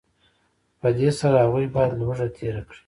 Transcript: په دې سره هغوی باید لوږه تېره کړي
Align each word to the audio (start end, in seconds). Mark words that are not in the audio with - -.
په 0.79 0.87
دې 0.97 1.09
سره 1.19 1.37
هغوی 1.45 1.67
باید 1.75 1.97
لوږه 1.99 2.27
تېره 2.37 2.61
کړي 2.67 2.79